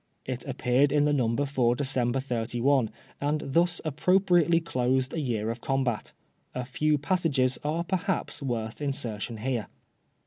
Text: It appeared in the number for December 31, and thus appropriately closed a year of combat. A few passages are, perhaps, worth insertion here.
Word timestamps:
It 0.25 0.47
appeared 0.47 0.91
in 0.91 1.05
the 1.05 1.13
number 1.13 1.45
for 1.45 1.75
December 1.75 2.19
31, 2.19 2.89
and 3.21 3.43
thus 3.45 3.79
appropriately 3.85 4.59
closed 4.59 5.13
a 5.13 5.19
year 5.19 5.51
of 5.51 5.61
combat. 5.61 6.11
A 6.55 6.65
few 6.65 6.97
passages 6.97 7.59
are, 7.63 7.83
perhaps, 7.83 8.41
worth 8.41 8.81
insertion 8.81 9.37
here. 9.37 9.67